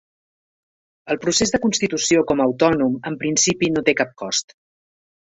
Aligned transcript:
El 1.15 1.19
procés 1.25 1.53
de 1.55 1.59
constitució 1.65 2.23
com 2.31 2.41
a 2.41 2.47
autònom, 2.53 2.97
en 3.11 3.19
principi, 3.25 3.71
no 3.77 3.85
té 3.91 3.95
cap 4.01 4.17
cost. 4.23 4.57